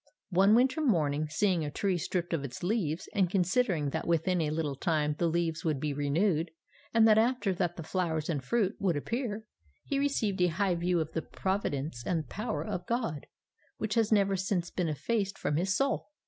[0.31, 4.49] One winter morning, seeing a tree stripped of its leaves, and considering that within a
[4.49, 6.49] little time the leaves would be renewed,
[6.91, 9.43] and that after that the flowers and fruit would appear,
[9.85, 13.27] he received a high view of the providence and power of God,
[13.77, 16.09] which has never since been effaced from his soul.'